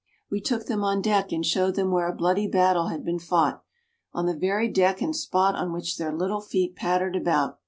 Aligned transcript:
We 0.31 0.41
took 0.41 0.65
them 0.65 0.83
on 0.83 1.03
deck 1.03 1.31
and 1.31 1.45
showed 1.45 1.75
them 1.75 1.91
where 1.91 2.07
a 2.07 2.15
bloody 2.15 2.47
battle 2.47 2.87
had 2.87 3.05
been 3.05 3.19
fought 3.19 3.61
on 4.13 4.25
the 4.25 4.35
very 4.35 4.67
deck 4.67 4.99
and 4.99 5.15
spot 5.15 5.53
on 5.53 5.71
which 5.73 5.97
their 5.99 6.11
little 6.11 6.41
feet 6.41 6.75
pattered 6.75 7.15
about. 7.15 7.59